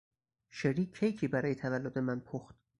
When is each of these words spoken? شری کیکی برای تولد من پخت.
شری 0.49 0.85
کیکی 0.85 1.27
برای 1.27 1.55
تولد 1.55 1.99
من 1.99 2.19
پخت. 2.19 2.55